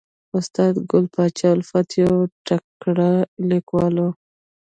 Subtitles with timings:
[0.37, 2.13] استاد ګل پاچا الفت یو
[2.47, 3.11] تکړه
[3.49, 4.07] لیکوال و